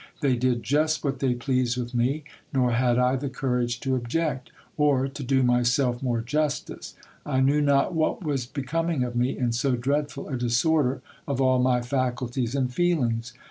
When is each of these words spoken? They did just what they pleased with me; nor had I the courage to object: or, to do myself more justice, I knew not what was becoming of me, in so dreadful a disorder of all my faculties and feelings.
They 0.21 0.35
did 0.35 0.63
just 0.63 1.03
what 1.03 1.19
they 1.19 1.35
pleased 1.35 1.77
with 1.77 1.93
me; 1.93 2.23
nor 2.51 2.71
had 2.71 2.97
I 2.97 3.17
the 3.17 3.29
courage 3.29 3.79
to 3.81 3.93
object: 3.93 4.49
or, 4.75 5.07
to 5.07 5.21
do 5.23 5.43
myself 5.43 6.01
more 6.01 6.21
justice, 6.21 6.95
I 7.23 7.39
knew 7.39 7.61
not 7.61 7.93
what 7.93 8.23
was 8.23 8.47
becoming 8.47 9.03
of 9.03 9.15
me, 9.15 9.37
in 9.37 9.51
so 9.51 9.75
dreadful 9.75 10.27
a 10.27 10.37
disorder 10.37 11.03
of 11.27 11.39
all 11.39 11.59
my 11.59 11.83
faculties 11.83 12.55
and 12.55 12.73
feelings. 12.73 13.33